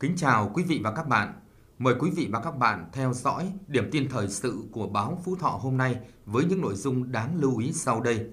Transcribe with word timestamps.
Kính 0.00 0.16
chào 0.16 0.50
quý 0.54 0.64
vị 0.64 0.80
và 0.84 0.92
các 0.92 1.08
bạn. 1.08 1.32
Mời 1.78 1.94
quý 2.00 2.10
vị 2.16 2.28
và 2.30 2.40
các 2.40 2.50
bạn 2.50 2.88
theo 2.92 3.12
dõi 3.12 3.52
điểm 3.66 3.88
tin 3.92 4.08
thời 4.08 4.28
sự 4.28 4.62
của 4.72 4.86
báo 4.86 5.20
Phú 5.24 5.36
Thọ 5.36 5.48
hôm 5.48 5.76
nay 5.76 5.96
với 6.26 6.44
những 6.44 6.60
nội 6.60 6.74
dung 6.74 7.12
đáng 7.12 7.40
lưu 7.40 7.58
ý 7.58 7.72
sau 7.72 8.00
đây. 8.00 8.26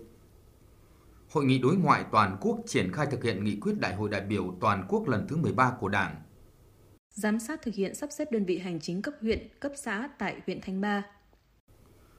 Hội 1.29 1.45
nghị 1.45 1.59
đối 1.59 1.75
ngoại 1.75 2.05
toàn 2.11 2.37
quốc 2.41 2.59
triển 2.67 2.91
khai 2.91 3.07
thực 3.11 3.23
hiện 3.23 3.43
nghị 3.43 3.59
quyết 3.59 3.73
Đại 3.79 3.95
hội 3.95 4.09
đại 4.09 4.21
biểu 4.21 4.55
toàn 4.61 4.85
quốc 4.89 5.07
lần 5.07 5.27
thứ 5.27 5.37
13 5.37 5.77
của 5.79 5.89
Đảng. 5.89 6.15
Giám 7.09 7.39
sát 7.39 7.61
thực 7.61 7.73
hiện 7.73 7.95
sắp 7.95 8.09
xếp 8.11 8.31
đơn 8.31 8.45
vị 8.45 8.57
hành 8.57 8.79
chính 8.79 9.01
cấp 9.01 9.13
huyện, 9.21 9.47
cấp 9.59 9.71
xã 9.75 10.09
tại 10.19 10.41
huyện 10.45 10.61
Thanh 10.61 10.81
Ba. 10.81 11.03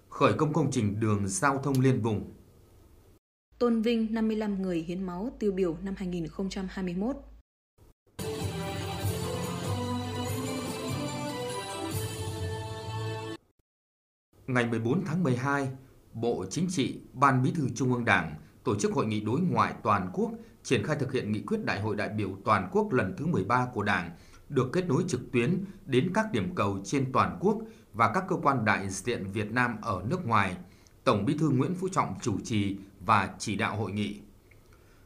Khởi 0.09 0.33
công 0.33 0.53
công 0.53 0.71
trình 0.71 1.01
đường 1.01 1.29
giao 1.29 1.59
thông 1.59 1.81
liên 1.81 2.03
vùng. 2.03 2.35
Tôn 3.59 3.83
vinh 3.83 4.15
55 4.15 4.63
người 4.63 4.79
hiến 4.79 5.03
máu 5.03 5.31
tiêu 5.39 5.53
biểu 5.53 5.77
năm 5.83 5.95
2021. 5.97 7.17
Ngày 14.47 14.67
14 14.67 15.05
tháng 15.05 15.23
12, 15.23 15.69
Bộ 16.13 16.45
Chính 16.51 16.67
trị, 16.71 17.01
Ban 17.13 17.43
Bí 17.43 17.51
thư 17.51 17.69
Trung 17.75 17.93
ương 17.93 18.05
Đảng 18.05 18.35
tổ 18.65 18.75
chức 18.75 18.93
hội 18.93 19.07
nghị 19.07 19.21
đối 19.21 19.41
ngoại 19.41 19.75
toàn 19.83 20.11
quốc 20.13 20.31
triển 20.63 20.83
khai 20.83 20.97
thực 21.01 21.13
hiện 21.13 21.33
nghị 21.33 21.41
quyết 21.41 21.65
Đại 21.65 21.81
hội 21.81 21.97
đại 21.97 22.09
biểu 22.09 22.31
toàn 22.45 22.69
quốc 22.73 22.93
lần 22.93 23.15
thứ 23.19 23.27
13 23.27 23.67
của 23.75 23.83
Đảng 23.83 24.11
được 24.49 24.71
kết 24.73 24.87
nối 24.89 25.05
trực 25.09 25.33
tuyến 25.33 25.65
đến 25.87 26.11
các 26.15 26.33
điểm 26.33 26.55
cầu 26.55 26.79
trên 26.85 27.13
toàn 27.13 27.39
quốc 27.41 27.59
và 27.93 28.13
các 28.15 28.25
cơ 28.29 28.37
quan 28.37 28.65
đại 28.65 28.89
diện 28.89 29.25
Việt 29.33 29.53
Nam 29.53 29.77
ở 29.83 30.03
nước 30.09 30.27
ngoài. 30.27 30.57
Tổng 31.05 31.25
Bí 31.25 31.39
thư 31.39 31.51
Nguyễn 31.51 31.75
Phú 31.75 31.89
Trọng 31.89 32.15
chủ 32.23 32.41
trì 32.45 32.77
và 33.01 33.35
chỉ 33.39 33.57
đạo 33.57 33.77
hội 33.77 33.93
nghị. 33.93 34.21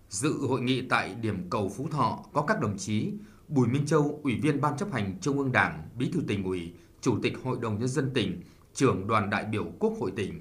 Dự 0.08 0.32
hội 0.48 0.60
nghị 0.60 0.80
tại 0.88 1.14
điểm 1.14 1.50
cầu 1.50 1.72
Phú 1.76 1.88
Thọ 1.90 2.24
có 2.32 2.42
các 2.42 2.60
đồng 2.60 2.78
chí 2.78 3.12
Bùi 3.48 3.68
Minh 3.68 3.86
Châu, 3.86 4.20
Ủy 4.22 4.34
viên 4.42 4.60
Ban 4.60 4.76
chấp 4.76 4.92
hành 4.92 5.18
Trung 5.20 5.38
ương 5.38 5.52
Đảng, 5.52 5.88
Bí 5.98 6.10
thư 6.12 6.20
tỉnh 6.28 6.44
ủy, 6.44 6.72
Chủ 7.00 7.18
tịch 7.22 7.34
Hội 7.44 7.58
đồng 7.60 7.78
Nhân 7.78 7.88
dân 7.88 8.10
tỉnh, 8.14 8.42
trưởng 8.80 9.06
đoàn 9.06 9.30
đại 9.30 9.44
biểu 9.44 9.66
Quốc 9.78 9.92
hội 10.00 10.12
tỉnh, 10.16 10.40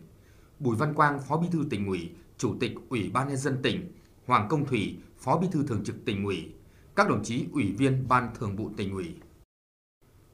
Bùi 0.60 0.76
Văn 0.76 0.94
Quang, 0.94 1.20
Phó 1.20 1.38
Bí 1.38 1.48
thư 1.52 1.66
tỉnh 1.70 1.88
ủy, 1.88 2.12
Chủ 2.38 2.56
tịch 2.60 2.72
Ủy 2.90 3.10
ban 3.14 3.28
nhân 3.28 3.38
dân 3.38 3.62
tỉnh, 3.64 3.92
Hoàng 4.26 4.48
Công 4.50 4.66
Thủy, 4.66 4.98
Phó 5.18 5.38
Bí 5.38 5.48
thư 5.52 5.64
thường 5.68 5.84
trực 5.84 6.06
tỉnh 6.06 6.26
ủy, 6.26 6.54
các 6.96 7.10
đồng 7.10 7.24
chí 7.24 7.46
ủy 7.54 7.72
viên 7.72 8.08
Ban 8.08 8.36
Thường 8.36 8.56
vụ 8.56 8.70
tỉnh 8.78 8.94
ủy. 8.94 9.16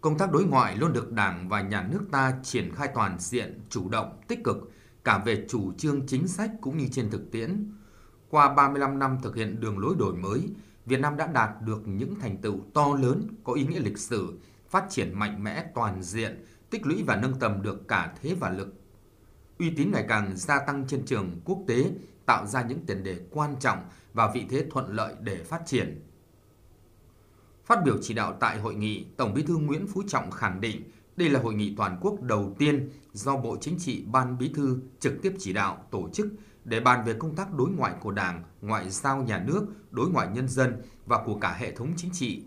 Công 0.02 0.18
tác 0.18 0.32
đối 0.32 0.46
ngoại 0.46 0.78
luôn 0.78 0.94
được 0.94 1.12
Đảng 1.12 1.50
và 1.50 1.62
Nhà 1.62 1.88
nước 1.92 2.02
ta 2.12 2.40
triển 2.44 2.72
khai 2.76 2.90
toàn 2.96 3.20
diện, 3.20 3.60
chủ 3.70 3.90
động, 3.90 4.20
tích 4.28 4.44
cực, 4.44 4.72
cả 5.04 5.24
về 5.26 5.46
chủ 5.50 5.74
trương 5.74 6.08
chính 6.08 6.28
sách 6.28 6.52
cũng 6.62 6.78
như 6.78 6.88
trên 6.92 7.10
thực 7.10 7.32
tiễn. 7.32 7.72
Qua 8.30 8.54
35 8.54 9.00
năm 9.00 9.18
thực 9.24 9.36
hiện 9.36 9.60
đường 9.60 9.80
lối 9.80 9.96
đổi 10.00 10.16
mới, 10.16 10.50
Việt 10.86 11.00
Nam 11.00 11.18
đã 11.18 11.28
đạt 11.28 11.50
được 11.62 11.88
những 11.88 12.16
thành 12.20 12.38
tựu 12.38 12.60
to 12.74 12.96
lớn 13.02 13.28
có 13.44 13.54
ý 13.54 13.66
nghĩa 13.66 13.80
lịch 13.80 13.98
sử, 13.98 14.40
phát 14.70 14.86
triển 14.90 15.20
mạnh 15.20 15.44
mẽ 15.44 15.66
toàn 15.76 16.04
diện, 16.04 16.46
tích 16.76 16.86
lũy 16.86 17.04
và 17.04 17.16
nâng 17.16 17.40
tầm 17.40 17.62
được 17.62 17.88
cả 17.88 18.14
thế 18.22 18.36
và 18.40 18.50
lực. 18.50 18.74
Uy 19.60 19.70
tín 19.70 19.92
ngày 19.92 20.06
càng 20.10 20.38
gia 20.38 20.60
tăng 20.60 20.88
trên 20.88 21.06
trường 21.06 21.42
quốc 21.46 21.60
tế, 21.68 21.92
tạo 22.26 22.46
ra 22.46 22.64
những 22.64 22.86
tiền 22.86 23.04
đề 23.04 23.20
quan 23.32 23.56
trọng 23.60 23.80
và 24.14 24.32
vị 24.34 24.46
thế 24.50 24.66
thuận 24.72 24.96
lợi 24.96 25.16
để 25.22 25.44
phát 25.44 25.62
triển. 25.66 26.04
Phát 27.66 27.84
biểu 27.86 27.98
chỉ 28.02 28.14
đạo 28.14 28.38
tại 28.40 28.60
hội 28.60 28.76
nghị, 28.76 29.06
Tổng 29.18 29.34
Bí 29.34 29.44
thư 29.44 29.58
Nguyễn 29.58 29.88
Phú 29.88 30.04
Trọng 30.08 30.32
khẳng 30.32 30.62
định 30.62 30.84
đây 31.18 31.30
là 31.30 31.40
hội 31.40 31.54
nghị 31.54 31.76
toàn 31.78 31.98
quốc 32.02 32.22
đầu 32.22 32.56
tiên 32.60 32.90
do 33.14 33.38
Bộ 33.38 33.58
Chính 33.62 33.80
trị 33.80 34.04
Ban 34.12 34.38
Bí 34.38 34.52
thư 34.54 34.80
trực 35.00 35.22
tiếp 35.22 35.34
chỉ 35.40 35.54
đạo 35.54 35.88
tổ 35.92 36.10
chức 36.14 36.28
để 36.64 36.80
bàn 36.80 37.06
về 37.06 37.14
công 37.14 37.36
tác 37.36 37.54
đối 37.54 37.70
ngoại 37.70 37.94
của 38.02 38.12
Đảng, 38.12 38.44
ngoại 38.62 38.90
giao 38.90 39.24
nhà 39.24 39.44
nước, 39.48 39.66
đối 39.92 40.10
ngoại 40.10 40.28
nhân 40.34 40.48
dân 40.48 40.82
và 41.06 41.24
của 41.26 41.40
cả 41.40 41.54
hệ 41.54 41.72
thống 41.72 41.94
chính 41.98 42.12
trị. 42.14 42.44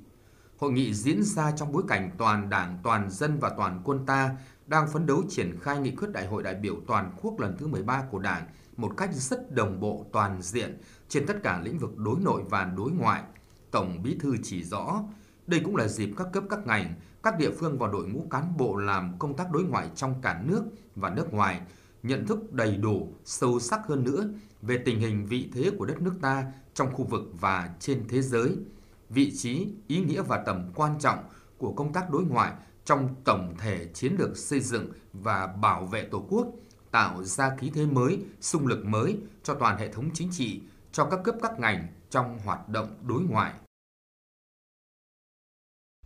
Hội 0.59 0.73
nghị 0.73 0.95
diễn 0.95 1.23
ra 1.23 1.53
trong 1.57 1.73
bối 1.73 1.83
cảnh 1.89 2.11
toàn 2.19 2.51
Đảng, 2.51 2.79
toàn 2.83 3.11
dân 3.11 3.39
và 3.39 3.51
toàn 3.57 3.81
quân 3.85 4.07
ta 4.07 4.37
đang 4.67 4.89
phấn 4.89 5.07
đấu 5.07 5.23
triển 5.29 5.59
khai 5.61 5.79
nghị 5.79 5.91
quyết 5.91 6.09
Đại 6.13 6.27
hội 6.27 6.43
đại 6.43 6.55
biểu 6.55 6.77
toàn 6.87 7.13
quốc 7.23 7.41
lần 7.41 7.57
thứ 7.59 7.67
13 7.67 8.03
của 8.11 8.19
Đảng 8.19 8.47
một 8.77 8.97
cách 8.97 9.11
rất 9.13 9.55
đồng 9.55 9.81
bộ 9.81 10.07
toàn 10.13 10.43
diện 10.43 10.79
trên 11.09 11.27
tất 11.27 11.43
cả 11.43 11.61
lĩnh 11.65 11.79
vực 11.79 11.99
đối 11.99 12.21
nội 12.21 12.43
và 12.51 12.65
đối 12.65 12.91
ngoại. 12.91 13.23
Tổng 13.71 14.03
Bí 14.03 14.17
thư 14.21 14.37
chỉ 14.43 14.65
rõ, 14.65 15.03
đây 15.47 15.61
cũng 15.65 15.77
là 15.77 15.89
dịp 15.89 16.11
các 16.17 16.27
cấp 16.33 16.45
các 16.51 16.67
ngành, 16.67 16.95
các 17.23 17.39
địa 17.39 17.51
phương 17.51 17.79
và 17.79 17.89
đội 17.89 18.09
ngũ 18.09 18.27
cán 18.31 18.57
bộ 18.57 18.77
làm 18.77 19.19
công 19.19 19.37
tác 19.37 19.51
đối 19.53 19.65
ngoại 19.65 19.91
trong 19.95 20.15
cả 20.23 20.43
nước 20.45 20.65
và 20.97 21.11
nước 21.11 21.33
ngoài 21.35 21.61
nhận 22.03 22.27
thức 22.27 22.53
đầy 22.53 22.77
đủ, 22.77 23.13
sâu 23.25 23.61
sắc 23.61 23.81
hơn 23.87 24.05
nữa 24.05 24.29
về 24.63 24.79
tình 24.85 25.01
hình 25.01 25.27
vị 25.27 25.51
thế 25.55 25.71
của 25.79 25.85
đất 25.85 26.03
nước 26.03 26.15
ta 26.21 26.45
trong 26.75 26.93
khu 26.95 27.05
vực 27.05 27.23
và 27.41 27.71
trên 27.81 28.05
thế 28.09 28.23
giới, 28.23 28.57
vị 29.11 29.33
trí, 29.37 29.69
ý 29.87 30.01
nghĩa 30.01 30.23
và 30.23 30.43
tầm 30.47 30.73
quan 30.75 30.99
trọng 31.01 31.19
của 31.59 31.73
công 31.73 31.93
tác 31.93 32.11
đối 32.11 32.25
ngoại 32.25 32.53
trong 32.85 33.15
tổng 33.25 33.55
thể 33.59 33.89
chiến 33.95 34.17
lược 34.19 34.37
xây 34.37 34.61
dựng 34.61 34.93
và 35.13 35.47
bảo 35.47 35.87
vệ 35.87 36.03
Tổ 36.03 36.27
quốc, 36.29 36.47
tạo 36.91 37.25
ra 37.25 37.57
khí 37.59 37.71
thế 37.75 37.87
mới, 37.87 38.19
sung 38.41 38.67
lực 38.67 38.87
mới 38.87 39.19
cho 39.43 39.55
toàn 39.55 39.79
hệ 39.79 39.93
thống 39.93 40.11
chính 40.15 40.29
trị, 40.33 40.63
cho 40.93 41.05
các 41.05 41.21
cấp 41.25 41.35
các 41.43 41.59
ngành 41.59 41.87
trong 42.11 42.39
hoạt 42.45 42.69
động 42.69 42.89
đối 43.03 43.23
ngoại. 43.23 43.53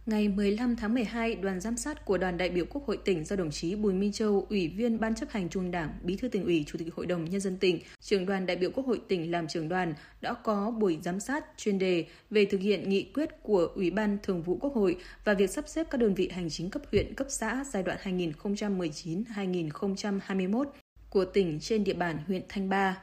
Ngày 0.07 0.29
15 0.29 0.77
tháng 0.77 0.95
12, 0.95 1.35
đoàn 1.35 1.61
giám 1.61 1.77
sát 1.77 2.05
của 2.05 2.19
đoàn 2.19 2.37
đại 2.37 2.49
biểu 2.49 2.65
Quốc 2.71 2.87
hội 2.87 2.99
tỉnh 3.05 3.25
do 3.25 3.37
đồng 3.37 3.51
chí 3.51 3.75
Bùi 3.75 3.93
Minh 3.93 4.13
Châu, 4.13 4.47
Ủy 4.51 4.69
viên 4.69 5.01
Ban 5.01 5.15
chấp 5.15 5.31
hành 5.31 5.49
Trung 5.49 5.71
Đảng, 5.71 5.91
Bí 6.03 6.17
thư 6.17 6.29
tỉnh 6.29 6.45
ủy, 6.45 6.65
Chủ 6.67 6.79
tịch 6.79 6.95
Hội 6.95 7.07
đồng 7.07 7.25
Nhân 7.25 7.41
dân 7.41 7.57
tỉnh, 7.57 7.81
trưởng 8.01 8.27
đoàn 8.27 8.47
đại 8.47 8.57
biểu 8.57 8.71
Quốc 8.71 8.87
hội 8.87 9.01
tỉnh 9.09 9.31
làm 9.31 9.49
trưởng 9.49 9.69
đoàn 9.69 9.95
đã 10.21 10.35
có 10.35 10.71
buổi 10.71 10.99
giám 11.03 11.21
sát 11.21 11.45
chuyên 11.57 11.79
đề 11.79 12.07
về 12.31 12.45
thực 12.45 12.61
hiện 12.61 12.89
nghị 12.89 13.03
quyết 13.03 13.43
của 13.43 13.69
Ủy 13.75 13.91
ban 13.91 14.19
Thường 14.23 14.43
vụ 14.43 14.59
Quốc 14.61 14.75
hội 14.75 14.97
và 15.25 15.35
việc 15.35 15.51
sắp 15.51 15.69
xếp 15.69 15.87
các 15.91 15.99
đơn 15.99 16.15
vị 16.15 16.29
hành 16.33 16.51
chính 16.51 16.71
cấp 16.71 16.83
huyện, 16.91 17.15
cấp 17.15 17.27
xã 17.31 17.65
giai 17.73 17.83
đoạn 17.83 17.99
2019-2021 18.05 20.65
của 21.11 21.25
tỉnh 21.25 21.61
trên 21.61 21.85
địa 21.85 21.95
bàn 21.95 22.19
huyện 22.27 22.43
Thanh 22.49 22.69
Ba. 22.69 23.03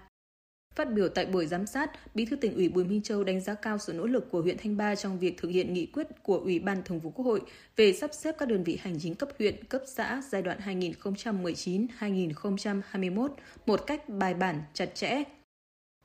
Phát 0.75 0.94
biểu 0.94 1.09
tại 1.09 1.25
buổi 1.25 1.47
giám 1.47 1.66
sát, 1.66 1.91
Bí 2.16 2.25
thư 2.25 2.35
tỉnh 2.35 2.56
ủy 2.56 2.69
Bùi 2.69 2.84
Minh 2.84 3.02
Châu 3.02 3.24
đánh 3.24 3.41
giá 3.41 3.53
cao 3.53 3.78
sự 3.78 3.94
nỗ 3.94 4.06
lực 4.06 4.31
của 4.31 4.41
huyện 4.41 4.57
Thanh 4.57 4.78
Ba 4.78 4.96
trong 4.96 5.19
việc 5.19 5.38
thực 5.38 5.47
hiện 5.47 5.74
nghị 5.74 5.85
quyết 5.85 6.07
của 6.24 6.38
Ủy 6.38 6.59
ban 6.59 6.84
Thường 6.84 7.00
vụ 7.00 7.12
Quốc 7.12 7.25
hội 7.25 7.41
về 7.75 7.94
sắp 7.94 8.09
xếp 8.13 8.35
các 8.38 8.50
đơn 8.50 8.63
vị 8.63 8.80
hành 8.81 8.97
chính 9.00 9.16
cấp 9.16 9.30
huyện, 9.40 9.63
cấp 9.63 9.81
xã 9.88 10.22
giai 10.30 10.41
đoạn 10.41 10.57
2019-2021 10.66 13.30
một 13.66 13.88
cách 13.88 14.09
bài 14.09 14.34
bản, 14.34 14.62
chặt 14.74 14.96
chẽ. 14.96 15.24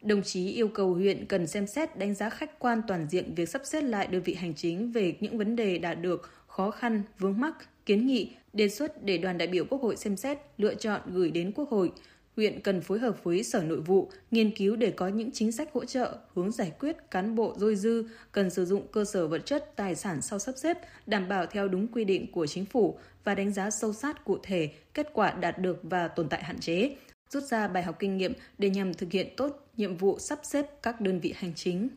Đồng 0.03 0.23
chí 0.23 0.51
yêu 0.51 0.69
cầu 0.69 0.95
huyện 0.95 1.27
cần 1.27 1.47
xem 1.47 1.67
xét 1.67 1.99
đánh 1.99 2.15
giá 2.15 2.31
khách 2.31 2.59
quan 2.59 2.83
toàn 2.89 3.07
diện 3.11 3.35
việc 3.35 3.49
sắp 3.49 3.63
xếp 3.65 3.81
lại 3.81 4.07
đơn 4.07 4.23
vị 4.23 4.35
hành 4.35 4.55
chính 4.55 4.93
về 4.93 5.17
những 5.21 5.39
vấn 5.39 5.57
đề 5.57 5.79
đã 5.79 5.95
được, 5.95 6.31
khó 6.47 6.71
khăn, 6.71 7.03
vướng 7.19 7.41
mắc, 7.41 7.55
kiến 7.87 8.07
nghị, 8.07 8.33
đề 8.53 8.69
xuất 8.69 9.05
để 9.05 9.19
đoàn 9.19 9.39
đại 9.39 9.49
biểu 9.49 9.65
Quốc 9.65 9.83
hội 9.83 9.97
xem 9.97 10.17
xét, 10.17 10.39
lựa 10.59 10.75
chọn 10.75 11.01
gửi 11.07 11.31
đến 11.31 11.53
Quốc 11.53 11.71
hội– 11.71 11.93
huyện 12.37 12.61
cần 12.61 12.81
phối 12.81 12.99
hợp 12.99 13.25
với 13.25 13.43
Sở 13.43 13.63
Nội 13.63 13.81
vụ 13.81 14.11
nghiên 14.31 14.51
cứu 14.51 14.77
để 14.77 14.91
có 14.91 15.09
những 15.09 15.31
chính 15.33 15.53
sách 15.53 15.69
hỗ 15.73 15.85
trợ, 15.85 16.19
hướng 16.35 16.53
giải 16.53 16.73
quyết 16.81 17.11
cán 17.11 17.35
bộ 17.35 17.55
dôi 17.57 17.77
dư, 17.77 18.05
cần 18.33 18.51
sử 18.51 18.65
dụng 18.65 18.87
cơ 18.93 19.05
sở 19.05 19.27
vật 19.27 19.47
chất, 19.47 19.77
tài 19.77 19.95
sản 19.95 20.23
sau 20.23 20.39
sắp 20.39 20.55
xếp, 20.57 20.79
đảm 21.07 21.29
bảo 21.29 21.47
theo 21.47 21.69
đúng 21.69 21.89
quy 21.89 22.05
định 22.05 22.33
của 22.33 22.47
chính 22.47 22.65
phủ 22.65 22.99
và 23.25 23.35
đánh 23.35 23.53
giá 23.53 23.71
sâu 23.71 23.93
sát 23.93 24.25
cụ 24.25 24.39
thể 24.43 24.71
kết 24.95 25.09
quả 25.13 25.33
đạt 25.33 25.59
được 25.59 25.81
và 25.83 26.09
tồn 26.09 26.29
tại 26.29 26.43
hạn 26.43 26.59
chế, 26.59 26.97
rút 27.31 27.43
ra 27.43 27.69
bài 27.69 27.83
học 27.83 27.97
kinh 27.99 28.17
nghiệm 28.17 28.33
để 28.59 28.71
nhằm 28.71 28.95
thực 28.95 29.13
hiện 29.13 29.29
tốt 29.37 29.69
nhiệm 29.77 29.97
vụ 29.97 30.19
sắp 30.19 30.39
xếp 30.43 30.67
các 30.83 31.01
đơn 31.01 31.21
vị 31.21 31.35
hành 31.37 31.53
chính. 31.55 31.89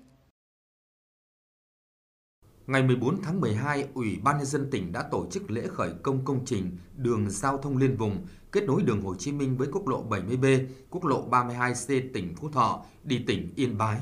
Ngày 2.67 2.83
14 2.83 3.21
tháng 3.21 3.41
12, 3.41 3.87
Ủy 3.93 4.19
ban 4.23 4.37
nhân 4.37 4.45
dân 4.45 4.69
tỉnh 4.71 4.91
đã 4.91 5.03
tổ 5.11 5.27
chức 5.31 5.51
lễ 5.51 5.67
khởi 5.67 5.91
công 6.03 6.25
công 6.25 6.45
trình 6.45 6.77
đường 6.95 7.29
giao 7.29 7.57
thông 7.57 7.77
liên 7.77 7.97
vùng 7.97 8.25
kết 8.51 8.63
nối 8.63 8.83
đường 8.83 9.01
Hồ 9.01 9.15
Chí 9.15 9.31
Minh 9.31 9.57
với 9.57 9.67
quốc 9.71 9.87
lộ 9.87 10.09
70B, 10.09 10.65
quốc 10.89 11.05
lộ 11.05 11.29
32C 11.29 12.01
tỉnh 12.13 12.35
Phú 12.35 12.49
Thọ 12.49 12.85
đi 13.03 13.23
tỉnh 13.27 13.49
Yên 13.55 13.77
Bái. 13.77 13.99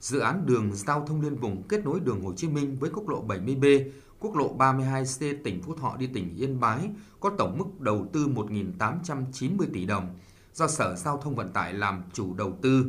Dự 0.00 0.18
án 0.18 0.46
đường 0.46 0.72
giao 0.72 1.06
thông 1.06 1.20
liên 1.20 1.36
vùng 1.36 1.62
kết 1.68 1.84
nối 1.84 2.00
đường 2.00 2.24
Hồ 2.24 2.32
Chí 2.36 2.48
Minh 2.48 2.76
với 2.80 2.90
quốc 2.90 3.08
lộ 3.08 3.26
70B, 3.26 3.90
quốc 4.20 4.36
lộ 4.36 4.56
32C 4.56 5.34
tỉnh 5.44 5.62
Phú 5.62 5.74
Thọ 5.74 5.96
đi 5.96 6.06
tỉnh 6.06 6.36
Yên 6.36 6.60
Bái 6.60 6.90
có 7.20 7.30
tổng 7.38 7.58
mức 7.58 7.80
đầu 7.80 8.06
tư 8.12 8.26
1.890 8.26 9.66
tỷ 9.72 9.86
đồng 9.86 10.18
do 10.54 10.68
Sở 10.68 10.94
Giao 10.96 11.16
thông 11.16 11.34
Vận 11.34 11.52
tải 11.52 11.74
làm 11.74 12.02
chủ 12.12 12.34
đầu 12.34 12.58
tư. 12.62 12.86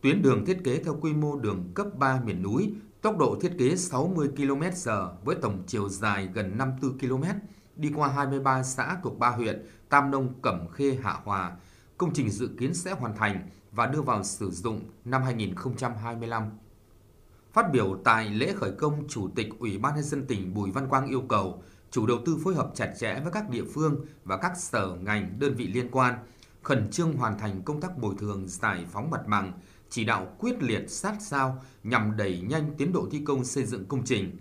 Tuyến 0.00 0.22
đường 0.22 0.44
thiết 0.44 0.64
kế 0.64 0.84
theo 0.84 0.98
quy 1.00 1.12
mô 1.12 1.36
đường 1.36 1.72
cấp 1.74 1.86
3 1.98 2.20
miền 2.24 2.42
núi, 2.42 2.72
tốc 3.02 3.18
độ 3.18 3.36
thiết 3.40 3.52
kế 3.58 3.76
60 3.76 4.30
km/h 4.36 5.08
với 5.24 5.36
tổng 5.42 5.62
chiều 5.66 5.88
dài 5.88 6.28
gần 6.34 6.58
54 6.58 6.98
km, 6.98 7.24
đi 7.76 7.92
qua 7.96 8.08
23 8.08 8.62
xã 8.62 8.96
thuộc 9.02 9.18
3 9.18 9.30
huyện 9.30 9.66
Tam 9.88 10.10
Nông, 10.10 10.34
Cẩm 10.42 10.68
Khê, 10.68 10.98
Hạ 11.02 11.20
Hòa. 11.24 11.56
Công 11.98 12.12
trình 12.12 12.30
dự 12.30 12.48
kiến 12.58 12.74
sẽ 12.74 12.92
hoàn 12.92 13.16
thành 13.16 13.48
và 13.72 13.86
đưa 13.86 14.02
vào 14.02 14.24
sử 14.24 14.50
dụng 14.50 14.80
năm 15.04 15.22
2025. 15.22 16.42
Phát 17.52 17.72
biểu 17.72 17.98
tại 18.04 18.30
lễ 18.30 18.52
khởi 18.56 18.72
công, 18.72 19.08
Chủ 19.08 19.28
tịch 19.34 19.48
Ủy 19.58 19.78
ban 19.78 19.94
nhân 19.94 20.04
dân 20.04 20.26
tỉnh 20.26 20.54
Bùi 20.54 20.70
Văn 20.70 20.88
Quang 20.88 21.06
yêu 21.06 21.22
cầu 21.28 21.62
chủ 21.90 22.06
đầu 22.06 22.18
tư 22.26 22.38
phối 22.44 22.54
hợp 22.54 22.70
chặt 22.74 22.92
chẽ 22.98 23.20
với 23.22 23.32
các 23.32 23.50
địa 23.50 23.64
phương 23.74 24.06
và 24.24 24.36
các 24.36 24.56
sở 24.56 24.96
ngành 25.00 25.38
đơn 25.38 25.54
vị 25.54 25.66
liên 25.66 25.88
quan, 25.90 26.14
khẩn 26.62 26.90
trương 26.90 27.16
hoàn 27.16 27.38
thành 27.38 27.62
công 27.62 27.80
tác 27.80 27.98
bồi 27.98 28.14
thường 28.18 28.48
giải 28.48 28.84
phóng 28.90 29.10
mặt 29.10 29.26
bằng, 29.26 29.52
chỉ 29.90 30.04
đạo 30.04 30.26
quyết 30.38 30.62
liệt 30.62 30.90
sát 30.90 31.16
sao 31.20 31.64
nhằm 31.82 32.16
đẩy 32.16 32.40
nhanh 32.40 32.74
tiến 32.78 32.92
độ 32.92 33.08
thi 33.10 33.22
công 33.24 33.44
xây 33.44 33.64
dựng 33.64 33.84
công 33.86 34.04
trình 34.04 34.36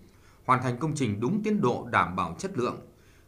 hoàn 0.45 0.61
thành 0.61 0.77
công 0.77 0.95
trình 0.95 1.19
đúng 1.19 1.43
tiến 1.43 1.61
độ 1.61 1.87
đảm 1.91 2.15
bảo 2.15 2.35
chất 2.39 2.57
lượng. 2.57 2.77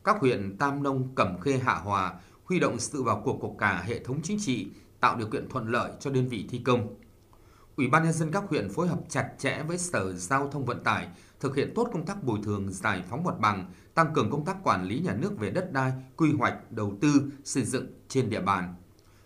Các 0.04 0.20
huyện 0.20 0.58
Tam 0.58 0.84
Nông, 0.84 1.16
Cẩm 1.16 1.40
Khê, 1.40 1.58
Hạ 1.58 1.74
Hòa 1.74 2.14
huy 2.44 2.60
động 2.60 2.80
sự 2.80 3.04
vào 3.04 3.22
cuộc 3.26 3.38
của 3.42 3.56
cả 3.60 3.84
hệ 3.88 4.04
thống 4.04 4.20
chính 4.24 4.38
trị, 4.40 4.68
tạo 5.00 5.18
điều 5.18 5.28
kiện 5.28 5.50
thuận 5.50 5.72
lợi 5.72 5.92
cho 6.00 6.10
đơn 6.12 6.28
vị 6.28 6.46
thi 6.50 6.62
công. 6.66 6.96
Ủy 7.76 7.88
ban 7.88 8.04
nhân 8.04 8.14
dân 8.14 8.32
các 8.32 8.44
huyện 8.50 8.70
phối 8.70 8.88
hợp 8.88 9.00
chặt 9.10 9.30
chẽ 9.38 9.64
với 9.68 9.78
Sở 9.78 10.14
Giao 10.14 10.50
thông 10.52 10.66
Vận 10.66 10.84
tải, 10.84 11.08
thực 11.40 11.56
hiện 11.56 11.72
tốt 11.76 11.90
công 11.94 12.06
tác 12.06 12.24
bồi 12.24 12.40
thường 12.44 12.72
giải 12.72 13.04
phóng 13.10 13.24
mặt 13.24 13.40
bằng, 13.40 13.72
tăng 13.94 14.14
cường 14.14 14.32
công 14.32 14.46
tác 14.46 14.58
quản 14.64 14.86
lý 14.86 15.00
nhà 15.00 15.14
nước 15.14 15.40
về 15.40 15.50
đất 15.50 15.74
đai, 15.74 15.92
quy 16.18 16.34
hoạch, 16.34 16.72
đầu 16.72 16.98
tư, 17.02 17.32
xây 17.44 17.66
dựng 17.66 17.88
trên 18.08 18.30
địa 18.30 18.42
bàn. 18.42 18.76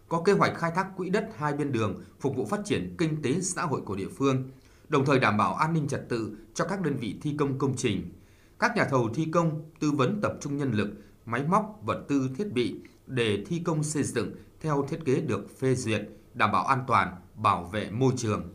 Có 0.10 0.22
kế 0.22 0.34
hoạch 0.34 0.58
khai 0.58 0.72
thác 0.76 0.88
quỹ 0.98 1.10
đất 1.10 1.30
hai 1.38 1.54
bên 1.54 1.72
đường 1.72 2.04
phục 2.20 2.36
vụ 2.36 2.46
phát 2.46 2.60
triển 2.66 2.96
kinh 2.98 3.22
tế 3.22 3.42
xã 3.42 3.62
hội 3.62 3.82
của 3.82 3.96
địa 3.96 4.10
phương, 4.18 4.50
đồng 4.90 5.06
thời 5.06 5.20
đảm 5.20 5.38
bảo 5.38 5.56
an 5.56 5.74
ninh 5.74 5.88
trật 5.88 6.10
tự 6.10 6.38
cho 6.54 6.66
các 6.66 6.82
đơn 6.82 6.96
vị 6.96 7.16
thi 7.22 7.36
công 7.40 7.58
công 7.58 7.76
trình. 7.76 8.14
Các 8.60 8.76
nhà 8.76 8.86
thầu 8.90 9.10
thi 9.14 9.28
công 9.32 9.72
tư 9.80 9.92
vấn 9.92 10.22
tập 10.22 10.34
trung 10.42 10.58
nhân 10.58 10.72
lực, 10.72 10.90
máy 11.26 11.44
móc, 11.44 11.80
vật 11.84 12.06
tư, 12.08 12.30
thiết 12.38 12.54
bị 12.54 12.76
để 13.08 13.44
thi 13.48 13.62
công 13.66 13.84
xây 13.84 14.04
dựng 14.04 14.32
theo 14.62 14.86
thiết 14.90 15.06
kế 15.06 15.22
được 15.22 15.60
phê 15.60 15.76
duyệt, 15.76 16.10
đảm 16.34 16.52
bảo 16.52 16.66
an 16.66 16.84
toàn, 16.88 17.16
bảo 17.36 17.64
vệ 17.64 17.92
môi 17.92 18.14
trường. 18.18 18.54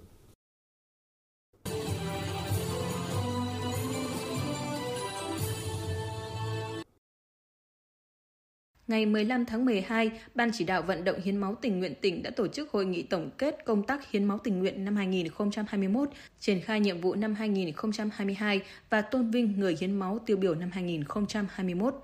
Ngày 8.91 9.07
15 9.07 9.45
tháng 9.45 9.65
12, 9.65 10.11
Ban 10.35 10.51
chỉ 10.53 10.65
đạo 10.65 10.83
vận 10.83 11.05
động 11.05 11.21
hiến 11.25 11.37
máu 11.37 11.55
tình 11.55 11.79
nguyện 11.79 11.95
tỉnh 12.01 12.23
đã 12.23 12.31
tổ 12.31 12.49
chức 12.49 12.71
hội 12.71 12.87
nghị 12.87 13.03
tổng 13.03 13.31
kết 13.39 13.65
công 13.65 13.83
tác 13.83 14.11
hiến 14.11 14.25
máu 14.25 14.39
tình 14.39 14.59
nguyện 14.59 14.85
năm 14.85 14.97
2021, 14.97 16.09
triển 16.41 16.61
khai 16.61 16.81
nhiệm 16.81 17.01
vụ 17.01 17.15
năm 17.15 17.35
2022 17.35 18.61
và 18.91 19.03
tôn 19.03 19.31
vinh 19.31 19.53
người 19.59 19.77
hiến 19.81 19.93
máu 19.93 20.19
tiêu 20.27 20.37
biểu 20.37 20.55
năm 20.55 20.71
2021. 20.73 21.95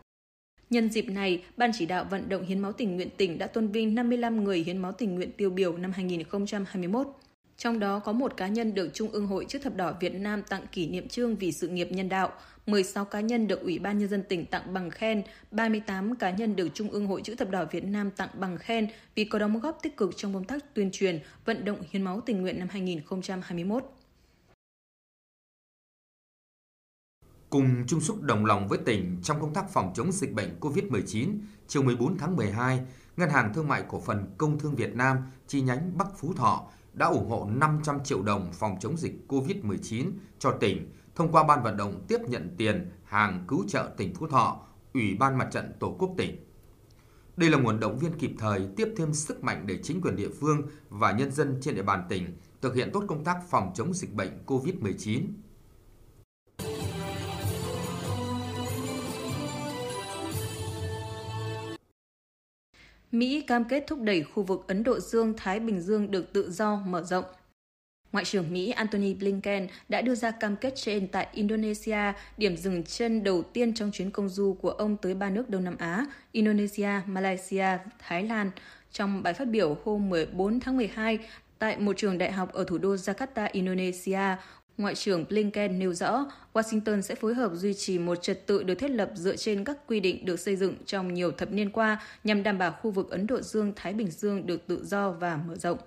Nhân 0.71 0.91
dịp 0.91 1.09
này, 1.09 1.43
Ban 1.57 1.71
chỉ 1.79 1.87
đạo 1.87 2.07
vận 2.11 2.29
động 2.29 2.45
hiến 2.45 2.59
máu 2.59 2.73
tình 2.73 2.97
nguyện 2.97 3.09
tỉnh 3.17 3.39
đã 3.39 3.47
tôn 3.47 3.69
vinh 3.69 3.95
55 3.95 4.45
người 4.45 4.59
hiến 4.59 4.79
máu 4.79 4.93
tình 4.93 5.15
nguyện 5.15 5.33
tiêu 5.33 5.51
biểu 5.51 5.77
năm 5.77 5.93
2021. 5.93 7.07
Trong 7.57 7.79
đó 7.79 7.99
có 7.99 8.13
một 8.13 8.37
cá 8.37 8.49
nhân 8.49 8.75
được 8.75 8.91
Trung 8.95 9.11
ương 9.11 9.27
Hội 9.27 9.47
Chữ 9.49 9.59
thập 9.59 9.77
đỏ 9.77 9.95
Việt 10.01 10.15
Nam 10.15 10.43
tặng 10.43 10.67
kỷ 10.73 10.89
niệm 10.89 11.09
trương 11.09 11.37
vì 11.37 11.53
sự 11.53 11.69
nghiệp 11.69 11.89
nhân 11.91 12.09
đạo, 12.09 12.33
16 12.67 13.05
cá 13.05 13.21
nhân 13.21 13.49
được 13.49 13.61
Ủy 13.61 13.79
ban 13.79 13.99
Nhân 13.99 14.09
dân 14.09 14.23
tỉnh 14.29 14.47
tặng 14.47 14.75
bằng 14.75 14.91
khen, 14.91 15.23
38 15.51 16.17
cá 16.17 16.31
nhân 16.31 16.57
được 16.57 16.69
Trung 16.75 16.91
ương 16.91 17.07
Hội 17.07 17.23
Chữ 17.23 17.35
thập 17.35 17.51
đỏ 17.51 17.65
Việt 17.71 17.85
Nam 17.85 18.11
tặng 18.11 18.29
bằng 18.35 18.59
khen 18.59 18.89
vì 19.15 19.25
có 19.25 19.39
đóng 19.39 19.61
góp 19.61 19.79
tích 19.83 19.97
cực 19.97 20.17
trong 20.17 20.35
công 20.35 20.45
tác 20.45 20.75
tuyên 20.75 20.91
truyền, 20.93 21.21
vận 21.45 21.65
động 21.65 21.79
hiến 21.91 22.03
máu 22.03 22.21
tình 22.21 22.43
nguyện 22.43 22.59
năm 22.59 22.69
2021. 22.69 23.85
Cùng 27.51 27.85
chung 27.87 28.01
sức 28.01 28.23
đồng 28.23 28.45
lòng 28.45 28.69
với 28.69 28.79
tỉnh 28.79 29.17
trong 29.23 29.41
công 29.41 29.55
tác 29.55 29.71
phòng 29.71 29.93
chống 29.95 30.13
dịch 30.13 30.33
bệnh 30.33 30.61
COVID-19, 30.61 31.39
chiều 31.69 31.83
14 31.83 32.19
tháng 32.19 32.37
12, 32.37 32.81
Ngân 33.17 33.31
hàng 33.31 33.55
Thương 33.55 33.69
mại 33.69 33.83
Cổ 33.89 34.01
phần 34.01 34.27
Công 34.39 34.59
thương 34.59 34.75
Việt 34.75 34.95
Nam 34.95 35.17
chi 35.47 35.61
nhánh 35.61 35.99
Bắc 35.99 36.07
Phú 36.19 36.33
Thọ 36.33 36.67
đã 36.97 37.07
ủng 37.07 37.29
hộ 37.29 37.49
500 37.53 38.05
triệu 38.05 38.23
đồng 38.23 38.53
phòng 38.53 38.77
chống 38.81 38.97
dịch 38.97 39.15
COVID-19 39.29 40.11
cho 40.39 40.51
tỉnh 40.51 40.93
thông 41.15 41.33
qua 41.33 41.45
ban 41.45 41.63
vận 41.63 41.77
động 41.77 42.05
tiếp 42.09 42.21
nhận 42.29 42.55
tiền 42.59 42.91
hàng 43.05 43.45
cứu 43.49 43.65
trợ 43.69 43.91
tỉnh 43.97 44.15
Phú 44.15 44.27
Thọ, 44.27 44.61
Ủy 44.95 45.17
ban 45.19 45.39
Mặt 45.39 45.49
trận 45.53 45.73
Tổ 45.81 45.97
quốc 45.99 46.11
tỉnh. 46.17 46.37
Đây 47.37 47.51
là 47.51 47.59
nguồn 47.59 47.81
động 47.81 47.99
viên 47.99 48.13
kịp 48.19 48.33
thời 48.39 48.69
tiếp 48.77 48.95
thêm 48.97 49.15
sức 49.15 49.45
mạnh 49.45 49.67
để 49.67 49.79
chính 49.83 50.01
quyền 50.01 50.17
địa 50.17 50.29
phương 50.41 50.63
và 50.89 51.13
nhân 51.13 51.33
dân 51.33 51.59
trên 51.61 51.75
địa 51.75 51.83
bàn 51.83 52.07
tỉnh 52.09 52.37
thực 52.61 52.75
hiện 52.75 52.91
tốt 52.93 53.05
công 53.09 53.25
tác 53.25 53.37
phòng 53.51 53.73
chống 53.75 53.95
dịch 53.95 54.15
bệnh 54.15 54.31
COVID-19. 54.47 55.21
Mỹ 63.19 63.45
cam 63.47 63.65
kết 63.65 63.85
thúc 63.87 64.01
đẩy 64.03 64.23
khu 64.23 64.43
vực 64.43 64.65
Ấn 64.69 64.85
Độ 64.85 65.01
Dương-Thái 65.01 65.61
Bình 65.61 65.81
Dương 65.81 66.11
được 66.11 66.33
tự 66.33 66.51
do 66.51 66.77
mở 66.77 67.03
rộng. 67.03 67.25
Ngoại 68.13 68.25
trưởng 68.25 68.53
Mỹ 68.53 68.71
Antony 68.71 69.15
Blinken 69.15 69.67
đã 69.89 70.01
đưa 70.01 70.15
ra 70.15 70.31
cam 70.31 70.57
kết 70.57 70.73
trên 70.77 71.09
tại 71.09 71.27
Indonesia, 71.33 72.13
điểm 72.37 72.57
dừng 72.57 72.85
chân 72.85 73.25
đầu 73.25 73.43
tiên 73.43 73.75
trong 73.75 73.91
chuyến 73.93 74.11
công 74.11 74.29
du 74.29 74.57
của 74.61 74.71
ông 74.71 74.97
tới 74.97 75.15
ba 75.15 75.31
nước 75.31 75.51
Đông 75.51 75.65
Nam 75.65 75.77
Á, 75.79 76.07
Indonesia, 76.33 76.91
Malaysia, 77.07 77.67
Thái 77.99 78.23
Lan. 78.23 78.51
Trong 78.93 79.23
bài 79.23 79.35
phát 79.35 79.49
biểu 79.49 79.77
hôm 79.85 80.09
14 80.09 80.61
tháng 80.61 80.77
12 80.77 81.19
tại 81.59 81.79
một 81.79 81.97
trường 81.97 82.19
đại 82.19 82.33
học 82.33 82.53
ở 82.53 82.65
thủ 82.65 82.79
đô 82.79 82.95
Jakarta, 82.95 83.49
Indonesia, 83.53 84.37
Ngoại 84.79 84.95
trưởng 84.95 85.25
Blinken 85.29 85.79
nêu 85.79 85.93
rõ, 85.93 86.27
Washington 86.53 87.01
sẽ 87.01 87.15
phối 87.15 87.35
hợp 87.35 87.53
duy 87.55 87.75
trì 87.75 87.99
một 87.99 88.15
trật 88.15 88.47
tự 88.47 88.63
được 88.63 88.75
thiết 88.75 88.91
lập 88.91 89.11
dựa 89.15 89.37
trên 89.37 89.65
các 89.65 89.87
quy 89.87 90.01
định 90.01 90.25
được 90.25 90.41
xây 90.41 90.57
dựng 90.57 90.75
trong 90.87 91.15
nhiều 91.15 91.33
thập 91.33 91.53
niên 91.53 91.71
qua 91.71 92.03
nhằm 92.25 92.43
đảm 92.43 92.59
bảo 92.59 92.73
khu 92.83 92.91
vực 92.91 93.11
Ấn 93.11 93.27
Độ 93.27 93.41
Dương-Thái 93.41 93.95
Bình 93.95 94.11
Dương 94.11 94.47
được 94.47 94.67
tự 94.67 94.85
do 94.85 95.11
và 95.11 95.37
mở 95.37 95.57
rộng. 95.57 95.79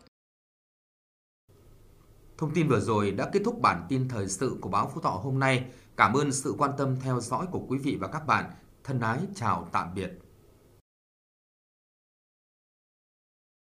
Thông 2.38 2.54
tin 2.54 2.68
vừa 2.68 2.80
rồi 2.80 3.12
đã 3.12 3.30
kết 3.34 3.42
thúc 3.46 3.62
bản 3.62 3.86
tin 3.90 4.08
thời 4.08 4.28
sự 4.28 4.58
của 4.62 4.70
báo 4.70 4.92
Phú 4.94 5.02
Thọ 5.02 5.10
hôm 5.10 5.40
nay. 5.40 5.66
Cảm 5.98 6.14
ơn 6.14 6.32
sự 6.32 6.56
quan 6.58 6.72
tâm 6.78 6.96
theo 7.04 7.20
dõi 7.20 7.46
của 7.52 7.66
quý 7.68 7.78
vị 7.78 7.98
và 8.00 8.08
các 8.08 8.28
bạn. 8.28 8.46
Thân 8.84 9.00
ái, 9.00 9.20
chào 9.36 9.68
tạm 9.72 9.88
biệt. 9.96 10.29